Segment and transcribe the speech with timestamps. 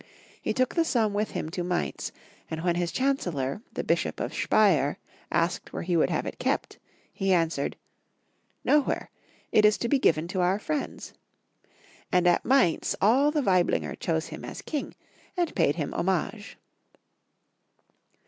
[0.41, 2.11] He took the sum with him to Mainz,
[2.49, 4.97] and when his chancellor, the Bishop of Speier,
[5.31, 6.79] asked where he would have it kept,
[7.13, 7.77] he answered
[8.65, 9.11] —"Nowhere.
[9.51, 11.13] It is to be given to our friends;"
[12.11, 14.95] and at Mainz all the Waiblinger chose him as King,
[15.37, 16.57] and paid hiTTi homage.